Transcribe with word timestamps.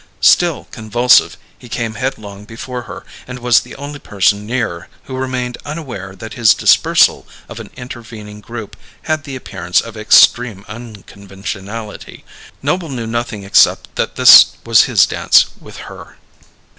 Still 0.25 0.63
convulsive, 0.71 1.37
he 1.55 1.69
came 1.69 1.93
headlong 1.93 2.43
before 2.45 2.81
her, 2.89 3.05
and 3.27 3.37
was 3.37 3.59
the 3.59 3.75
only 3.75 3.99
person 3.99 4.47
near 4.47 4.87
who 5.03 5.15
remained 5.15 5.59
unaware 5.63 6.15
that 6.15 6.33
his 6.33 6.55
dispersal 6.55 7.27
of 7.47 7.59
an 7.59 7.69
intervening 7.77 8.41
group 8.41 8.75
had 9.03 9.25
the 9.25 9.35
appearance 9.35 9.79
of 9.79 9.95
extreme 9.95 10.65
unconventionality. 10.67 12.25
Noble 12.63 12.89
knew 12.89 13.05
nothing 13.05 13.43
except 13.43 13.95
that 13.95 14.15
this 14.15 14.57
was 14.65 14.85
his 14.85 15.05
dance 15.05 15.51
with 15.59 15.77
Her. 15.85 16.17